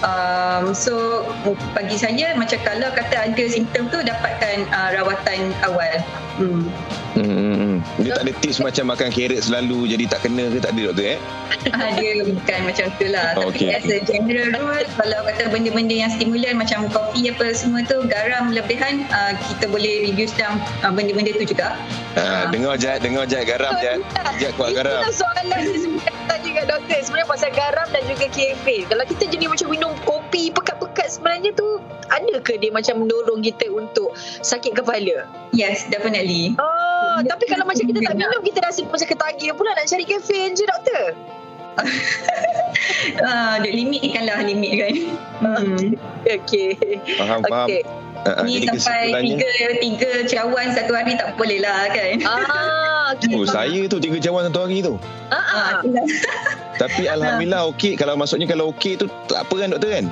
um, 0.04 0.74
so 0.74 1.26
bagi 1.72 1.96
saya 1.96 2.34
macam 2.36 2.58
kalau 2.66 2.88
kata 2.92 3.32
ada 3.32 3.44
simptom 3.46 3.88
tu 3.88 3.98
dapatkan 4.02 4.66
uh, 4.70 4.90
rawatan 5.12 5.40
awal 5.68 5.94
hmm. 6.40 6.62
Hmm. 7.12 7.84
Dia 8.00 8.16
tak 8.16 8.24
ada 8.24 8.32
tips 8.40 8.58
macam 8.64 8.88
makan 8.88 9.12
carrot 9.12 9.44
selalu 9.44 9.84
jadi 9.92 10.08
tak 10.08 10.24
kena 10.24 10.48
ke 10.48 10.58
tak 10.64 10.72
ada 10.72 10.82
doktor 10.88 11.06
eh? 11.12 11.20
Ah, 11.76 11.94
dia 11.94 12.26
bukan 12.26 12.60
macam 12.66 12.86
tu 12.98 13.06
lah. 13.06 13.38
Tapi 13.38 13.46
okay, 13.46 13.68
as 13.78 13.86
a 13.86 14.02
general 14.02 14.50
rule, 14.50 14.82
kalau 14.98 15.18
kata 15.30 15.46
benda-benda 15.46 15.94
yang 15.94 16.10
stimulan 16.10 16.58
macam 16.58 16.90
kopi 16.90 17.30
apa 17.30 17.54
semua 17.54 17.86
tu, 17.86 18.02
garam 18.10 18.50
lebihan, 18.50 19.06
uh, 19.14 19.30
kita 19.46 19.70
boleh 19.70 20.10
reduce 20.10 20.34
down 20.34 20.58
uh, 20.82 20.90
benda-benda 20.90 21.30
tu 21.38 21.46
juga. 21.46 21.78
Ha, 22.18 22.22
uh. 22.22 22.44
Dengar 22.50 22.74
Jad, 22.82 22.98
dengar 23.06 23.30
Jad 23.30 23.46
garam 23.46 23.78
Jad. 23.78 24.02
Jad 24.42 24.52
kuat 24.58 24.74
garam. 24.74 25.06
Itu 25.06 25.22
soalan 25.22 25.44
saya 25.54 25.78
sebenarnya 25.78 26.22
tanya 26.26 26.50
kat 26.50 26.64
doktor. 26.66 26.98
Sebenarnya 26.98 27.28
pasal 27.30 27.50
garam 27.54 27.88
dan 27.94 28.02
juga 28.10 28.26
kefir. 28.32 28.82
Kalau 28.90 29.04
kita 29.06 29.24
jenis 29.30 29.48
macam 29.52 29.68
minum 29.70 29.91
sebenarnya 31.42 31.58
tu, 31.58 31.68
ada 32.06 32.34
ke 32.38 32.54
dia 32.62 32.70
macam 32.70 33.02
mendorong 33.02 33.42
kita 33.42 33.66
untuk 33.74 34.14
sakit 34.46 34.78
kepala? 34.78 35.26
Yes, 35.50 35.90
definitely. 35.90 36.54
Oh, 36.54 37.18
tapi 37.26 37.50
kalau 37.50 37.66
macam 37.66 37.82
kita 37.82 37.98
tak 37.98 38.14
minum, 38.14 38.40
kita 38.46 38.62
rasa 38.62 38.86
macam 38.86 39.08
ketagih 39.10 39.50
pula 39.58 39.74
nak 39.74 39.90
cari 39.90 40.06
kefir 40.06 40.54
je 40.54 40.62
doktor. 40.62 41.04
uh, 43.26 43.54
dia 43.58 43.72
limitkan 43.74 44.22
lah 44.28 44.44
limit 44.44 44.72
kan. 44.76 44.94
Hmm. 45.42 45.98
Okay. 46.22 46.78
Faham, 47.18 47.42
faham. 47.48 47.66
Okay. 47.66 47.82
Uh, 48.22 48.46
Ni 48.46 48.62
sampai 48.78 49.10
tiga, 49.18 49.50
tiga 49.82 50.10
cawan 50.30 50.70
satu 50.70 50.94
hari 50.94 51.18
tak 51.18 51.34
boleh 51.34 51.58
lah 51.58 51.90
kan. 51.90 52.22
Ah, 52.22 53.18
okay. 53.18 53.34
Oh, 53.34 53.42
saya 53.48 53.82
tu 53.90 53.98
tiga 53.98 54.22
cawan 54.22 54.46
satu 54.46 54.68
hari 54.68 54.78
tu. 54.78 54.94
Ah, 55.34 55.42
ah. 55.42 55.72
Tapi 56.78 57.08
Alhamdulillah 57.18 57.66
okey. 57.74 57.98
Kalau 57.98 58.14
maksudnya 58.14 58.46
kalau 58.46 58.70
okey 58.70 58.94
tu 58.94 59.10
tak 59.26 59.42
apa 59.42 59.54
kan 59.58 59.74
doktor 59.74 59.90
kan? 59.90 60.06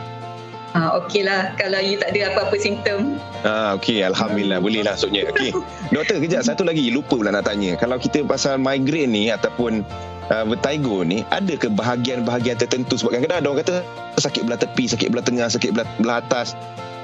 Ah, 0.70 1.02
okey 1.02 1.26
lah 1.26 1.50
kalau 1.58 1.82
you 1.82 1.98
tak 1.98 2.14
ada 2.14 2.30
apa-apa 2.30 2.54
simptom. 2.54 3.18
Ah, 3.42 3.74
okey. 3.74 4.06
Alhamdulillah. 4.06 4.62
Boleh 4.62 4.86
lah 4.86 4.94
maksudnya. 4.94 5.26
Okey. 5.34 5.50
Doktor, 5.94 6.22
kejap. 6.22 6.46
Satu 6.46 6.62
lagi. 6.62 6.94
Lupa 6.94 7.18
pula 7.18 7.34
nak 7.34 7.50
tanya. 7.50 7.74
Kalau 7.74 7.98
kita 7.98 8.22
pasal 8.22 8.62
migraine 8.62 9.10
ni 9.10 9.34
ataupun 9.34 9.82
uh, 10.30 10.44
vertigo 10.46 11.02
ni 11.02 11.26
ada 11.34 11.58
ke 11.58 11.66
bahagian-bahagian 11.68 12.56
tertentu 12.56 12.96
sebab 12.96 13.18
kadang-kadang 13.18 13.38
ada 13.42 13.48
orang 13.50 13.60
kata 13.66 13.76
sakit 14.22 14.42
belah 14.46 14.58
tepi, 14.62 14.84
sakit 14.86 15.08
belah 15.10 15.24
tengah, 15.26 15.48
sakit 15.50 15.70
belah, 15.74 15.86
belah 15.98 16.22
atas 16.22 16.54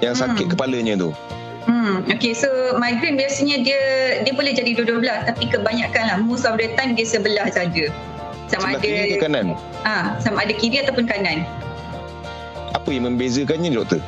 yang 0.01 0.15
hmm. 0.15 0.23
sakit 0.23 0.47
kepalanya 0.55 0.95
tu. 0.97 1.11
Hmm, 1.67 2.07
okay, 2.07 2.31
so 2.31 2.47
migraine 2.79 3.19
biasanya 3.19 3.67
dia 3.67 3.83
dia 4.23 4.33
boleh 4.39 4.55
jadi 4.55 4.79
dua-dua 4.79 5.03
belah 5.03 5.19
tapi 5.27 5.51
kebanyakan 5.51 6.05
lah 6.07 6.17
most 6.23 6.47
of 6.47 6.55
the 6.55 6.71
time 6.79 6.95
dia 6.95 7.03
sebelah 7.03 7.51
saja. 7.51 7.91
Sama 8.47 8.71
sebelah 8.71 8.79
ada 8.79 8.87
kiri 8.87 9.11
ke 9.11 9.19
kanan? 9.19 9.47
Ah, 9.83 10.15
sama 10.23 10.47
ada 10.47 10.55
kiri 10.55 10.79
ataupun 10.79 11.11
kanan. 11.11 11.43
Apa 12.77 12.93
yang 12.93 13.09
membezakannya 13.09 13.73
doktor? 13.73 14.05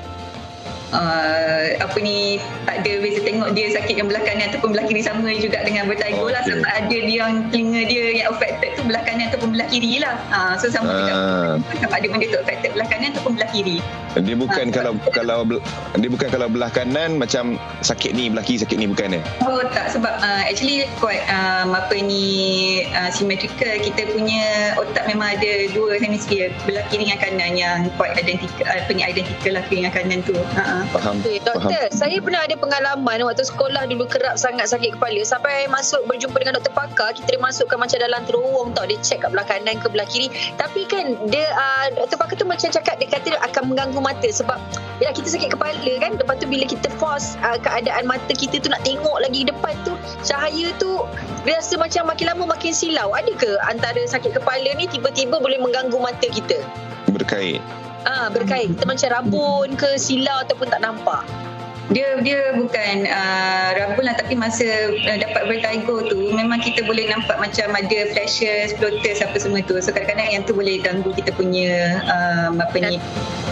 Uh, 0.93 1.65
apa 1.81 1.99
ni 2.01 2.41
tak 2.65 2.85
ada 2.85 2.93
beza 3.01 3.21
tengok 3.25 3.51
dia 3.53 3.67
sakit 3.75 3.95
yang 4.01 4.09
belah 4.09 4.23
kanan 4.25 4.53
ataupun 4.53 4.77
belah 4.77 4.87
kiri 4.89 5.03
sama 5.05 5.29
juga 5.37 5.65
dengan 5.65 5.89
vertigo 5.89 6.29
oh, 6.29 6.31
lah. 6.33 6.43
Okay. 6.45 6.57
sama 6.57 6.69
ada 6.73 6.97
dia 6.97 7.17
yang 7.25 7.33
telinga 7.53 7.81
dia 7.89 8.05
yang 8.23 8.29
affected 8.33 8.71
tu 8.77 8.83
belah 8.87 9.03
kanan 9.05 9.29
ataupun 9.33 9.49
belah 9.57 9.69
kiri 9.69 10.01
lah. 10.01 10.15
Uh, 10.33 10.55
so 10.57 10.71
sama 10.73 10.91
uh. 10.91 10.97
juga 10.97 11.15
sama 11.85 11.95
ada 11.99 12.07
benda 12.09 12.27
tu 12.29 12.39
affected 12.41 12.71
belah 12.77 12.89
kanan 12.89 13.09
ataupun 13.17 13.33
belah 13.37 13.51
kiri. 13.53 13.79
Dia 14.19 14.35
bukan 14.35 14.65
uh, 14.71 14.75
kalau 14.75 14.93
kalau 15.13 15.39
dia 15.99 16.09
bukan 16.11 16.29
kalau 16.33 16.47
belah 16.51 16.71
kanan 16.73 17.21
macam 17.21 17.61
sakit 17.85 18.13
ni 18.17 18.33
belah 18.33 18.45
kiri 18.45 18.63
sakit 18.65 18.77
ni 18.77 18.87
bukan 18.89 19.21
eh 19.21 19.25
oh 19.45 19.63
tak. 19.73 19.93
Sebab 19.93 20.15
uh, 20.21 20.43
actually 20.45 20.85
quite 21.01 21.25
um, 21.33 21.73
apa 21.77 21.97
ni 21.99 22.25
uh, 22.93 23.11
symmetrical. 23.13 23.73
Kita 23.79 24.11
punya 24.13 24.75
otak 24.77 25.07
memang 25.09 25.39
ada 25.39 25.53
dua 25.73 25.97
hemisfer 26.01 26.51
belah 26.65 26.85
kiri 26.93 27.09
dengan 27.09 27.21
kanan 27.21 27.53
yang 27.55 27.79
quite 27.97 28.15
identical 28.19 28.67
apa 28.67 28.91
ni 28.93 29.03
identical 29.05 29.53
lah 29.55 29.63
kiri 29.67 29.85
dengan 29.85 29.95
kanan 29.95 30.19
tu. 30.25 30.37
Uh, 30.57 30.78
Faham. 30.93 31.19
Okay, 31.25 31.41
doktor, 31.41 31.73
faham. 31.73 31.91
saya 31.95 32.17
pernah 32.21 32.45
ada 32.45 32.55
pengalaman 32.59 33.25
waktu 33.25 33.45
sekolah 33.49 33.89
dulu 33.89 34.05
kerap 34.07 34.37
sangat 34.37 34.71
sakit 34.71 35.01
kepala 35.01 35.21
sampai 35.25 35.67
masuk 35.73 36.05
berjumpa 36.05 36.37
dengan 36.39 36.61
doktor 36.61 36.75
pakar, 36.77 37.17
kita 37.17 37.39
dia 37.39 37.41
masukkan 37.41 37.79
macam 37.79 37.99
dalam 38.03 38.21
terowong 38.27 38.75
tau, 38.75 38.83
dia 38.85 38.99
check 39.01 39.23
kat 39.23 39.31
belah 39.31 39.47
kanan 39.47 39.79
ke 39.79 39.87
belah 39.87 40.07
kiri. 40.11 40.29
Tapi 40.59 40.85
kan 40.91 41.15
dia 41.31 41.47
uh, 41.55 41.87
doktor 41.95 42.19
pakar 42.19 42.35
tu 42.39 42.47
macam 42.47 42.69
cakap 42.69 42.99
dia 42.99 43.07
kata 43.07 43.35
dia 43.35 43.41
akan 43.47 43.63
mengganggu 43.71 44.01
mata 44.03 44.29
sebab 44.29 44.59
ya 44.99 45.15
kita 45.15 45.31
sakit 45.31 45.55
kepala 45.55 45.93
kan. 46.03 46.19
Lepas 46.19 46.35
tu 46.43 46.47
bila 46.51 46.67
kita 46.67 46.91
force 46.99 47.39
uh, 47.47 47.57
keadaan 47.63 48.11
mata 48.11 48.35
kita 48.35 48.59
tu 48.59 48.69
nak 48.69 48.83
tengok 48.83 49.23
lagi 49.23 49.47
depan 49.47 49.79
tu, 49.87 49.95
cahaya 50.27 50.75
tu 50.83 51.07
rasa 51.47 51.79
macam 51.79 52.11
makin 52.11 52.35
lama 52.35 52.45
makin 52.51 52.75
silau. 52.75 53.15
Ada 53.15 53.33
ke 53.39 53.51
antara 53.71 54.03
sakit 54.03 54.35
kepala 54.43 54.69
ni 54.75 54.91
tiba-tiba 54.91 55.39
boleh 55.39 55.63
mengganggu 55.63 55.97
mata 55.97 56.27
kita? 56.27 56.59
Berkait. 57.15 57.63
Ah, 58.09 58.33
berkait 58.33 58.73
kita 58.73 58.89
macam 58.89 59.09
rabun 59.21 59.77
ke 59.77 60.01
silau 60.01 60.41
ataupun 60.41 60.73
tak 60.73 60.81
nampak. 60.81 61.29
Dia 61.93 62.21
dia 62.25 62.57
bukan 62.57 63.05
uh, 63.05 63.69
rabun 63.77 64.05
lah 64.09 64.17
tapi 64.17 64.33
masa 64.33 64.65
uh, 64.93 65.19
dapat 65.21 65.45
vertigo 65.45 66.05
tu 66.09 66.33
memang 66.33 66.61
kita 66.61 66.89
boleh 66.89 67.05
nampak 67.09 67.37
macam 67.37 67.69
ada 67.77 67.99
flashes, 68.17 68.73
floaters 68.81 69.21
apa 69.21 69.37
semua 69.37 69.61
tu. 69.61 69.77
So 69.85 69.93
kadang-kadang 69.93 70.41
yang 70.41 70.43
tu 70.49 70.57
boleh 70.57 70.81
ganggu 70.81 71.13
kita 71.13 71.37
punya 71.37 72.01
um, 72.09 72.65
apa 72.65 72.77
ni 72.81 72.97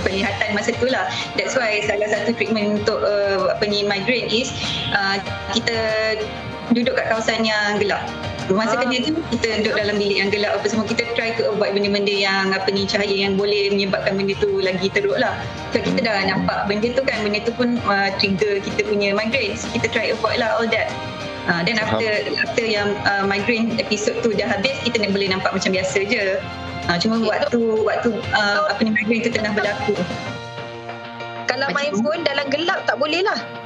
penglihatan 0.01 0.57
masa 0.57 0.73
tu 0.73 0.89
lah. 0.89 1.05
That's 1.37 1.53
why 1.53 1.85
salah 1.85 2.09
satu 2.09 2.33
treatment 2.33 2.81
untuk 2.81 3.05
uh, 3.05 3.53
apa 3.53 3.65
ni 3.69 3.85
migraine 3.85 4.33
is 4.33 4.57
uh, 4.97 5.21
kita 5.53 5.77
duduk 6.73 6.97
kat 6.97 7.13
kawasan 7.13 7.45
yang 7.45 7.77
gelap. 7.77 8.09
Masa 8.47 8.79
ah. 8.79 8.87
tu 8.87 9.19
kita 9.35 9.47
duduk 9.59 9.75
dalam 9.75 9.99
bilik 9.99 10.17
yang 10.23 10.31
gelap 10.31 10.63
apa 10.63 10.67
semua 10.71 10.87
kita 10.87 11.03
try 11.19 11.35
to 11.35 11.51
avoid 11.51 11.75
benda-benda 11.75 12.15
yang 12.15 12.55
apa 12.55 12.71
ni 12.71 12.87
cahaya 12.87 13.27
yang 13.27 13.35
boleh 13.35 13.75
menyebabkan 13.75 14.15
benda 14.15 14.39
tu 14.39 14.63
lagi 14.63 14.87
teruk 14.95 15.19
lah. 15.19 15.35
So 15.75 15.83
kita 15.83 16.07
dah 16.07 16.31
nampak 16.31 16.71
benda 16.71 16.95
tu 16.95 17.03
kan 17.03 17.27
benda 17.27 17.43
tu 17.43 17.51
pun 17.59 17.83
uh, 17.91 18.15
trigger 18.23 18.63
kita 18.63 18.87
punya 18.87 19.11
migraine. 19.19 19.59
So, 19.59 19.67
kita 19.75 19.91
try 19.91 20.15
avoid 20.15 20.39
lah 20.39 20.63
all 20.63 20.69
that. 20.71 20.95
Uh, 21.51 21.63
then 21.67 21.79
after 21.79 22.11
after 22.43 22.65
yang 22.67 22.95
uh, 23.07 23.27
migraine 23.27 23.75
episode 23.83 24.19
tu 24.23 24.31
dah 24.35 24.47
habis 24.47 24.79
kita 24.87 25.03
nak 25.03 25.11
boleh 25.11 25.27
nampak 25.31 25.51
macam 25.51 25.71
biasa 25.75 26.07
je. 26.07 26.39
Uh, 26.87 26.97
cuma 27.03 27.19
waktu 27.27 27.59
waktu 27.83 28.11
uh, 28.31 28.71
apa 28.71 28.81
ni 28.87 28.95
migraine 28.95 29.27
tu 29.27 29.31
tengah 29.35 29.51
berlaku. 29.59 29.99
Kalau 31.51 31.67
main 31.75 31.95
phone 31.99 32.23
dalam 32.23 32.47
gelap 32.47 32.87
tak 32.87 32.95
boleh 32.95 33.27
lah. 33.27 33.66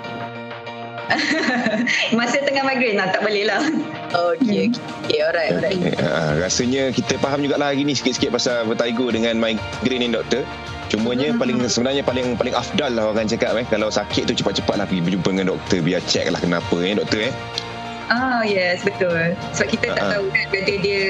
Masa 2.19 2.43
tengah 2.43 2.63
migraine 2.63 2.99
lah 2.99 3.11
Tak 3.11 3.23
boleh 3.27 3.45
lah 3.47 3.63
Okay, 4.11 4.75
hmm. 4.75 5.07
okay. 5.07 5.19
alright, 5.23 5.55
alright. 5.55 5.79
Okay. 5.79 5.95
Ha, 6.03 6.35
rasanya 6.43 6.91
kita 6.91 7.15
faham 7.23 7.47
juga 7.47 7.63
lah 7.63 7.71
hari 7.71 7.87
ni 7.87 7.95
sikit-sikit 7.95 8.35
pasal 8.35 8.67
vertigo 8.67 9.07
dengan 9.15 9.39
migraine 9.39 10.03
ni 10.03 10.11
doktor. 10.11 10.43
Cumanya 10.91 11.31
hmm. 11.31 11.39
paling 11.39 11.59
sebenarnya 11.71 12.03
paling 12.03 12.35
paling 12.35 12.55
afdal 12.59 12.91
lah 12.91 13.15
orang 13.15 13.31
cakap 13.31 13.55
eh. 13.55 13.63
Kalau 13.71 13.87
sakit 13.87 14.27
tu 14.27 14.35
cepat-cepat 14.35 14.83
lah 14.83 14.87
pergi 14.91 15.03
berjumpa 15.07 15.29
dengan 15.31 15.55
doktor 15.55 15.79
biar 15.79 16.03
check 16.11 16.27
lah 16.27 16.43
kenapa 16.43 16.75
eh 16.83 16.99
doktor 16.99 17.31
eh. 17.31 17.35
Ah 18.11 18.43
yes 18.43 18.83
betul. 18.83 19.39
Sebab 19.55 19.69
kita 19.71 19.95
tak 19.95 20.03
uh-huh. 20.03 20.13
tahu 20.19 20.27
kan 20.35 20.47
whether 20.51 20.77
dia 20.83 21.05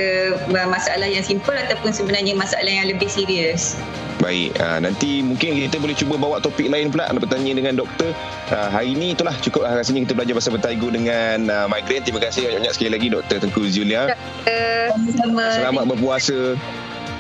masalah 0.53 1.09
yang 1.09 1.25
simple 1.25 1.57
ataupun 1.57 1.97
sebenarnya 1.97 2.37
masalah 2.37 2.69
yang 2.69 2.93
lebih 2.93 3.09
serius. 3.09 3.81
Baik, 4.21 4.53
uh, 4.61 4.85
nanti 4.85 5.25
mungkin 5.25 5.57
kita 5.57 5.81
boleh 5.81 5.97
cuba 5.97 6.21
bawa 6.21 6.45
topik 6.45 6.69
lain 6.69 6.93
pula 6.93 7.09
nak 7.09 7.25
bertanya 7.25 7.57
dengan 7.57 7.81
doktor. 7.81 8.13
Uh, 8.53 8.69
hari 8.69 8.93
ini 8.93 9.17
itulah 9.17 9.33
cukup 9.41 9.65
lah 9.65 9.81
rasanya 9.81 10.05
kita 10.05 10.13
belajar 10.13 10.35
pasal 10.37 10.53
vertigo 10.61 10.93
dengan 10.93 11.49
uh, 11.49 11.67
migraine. 11.73 12.05
Terima 12.05 12.21
kasih 12.21 12.45
banyak-banyak 12.45 12.75
sekali 12.77 12.91
lagi 12.93 13.07
Dr. 13.09 13.37
Tengku 13.41 13.65
Zulia. 13.73 14.13
Selamat. 15.17 15.57
Selamat 15.57 15.85
berpuasa. 15.89 16.39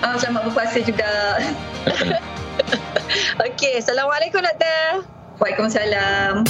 Oh, 0.04 0.16
selamat 0.20 0.42
berpuasa 0.52 0.78
juga. 0.84 1.40
Okey, 3.48 3.80
Assalamualaikum 3.80 4.44
Doktor. 4.44 5.08
Waalaikumsalam. 5.40 6.44